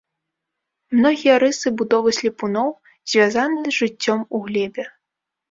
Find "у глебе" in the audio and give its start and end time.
4.27-4.83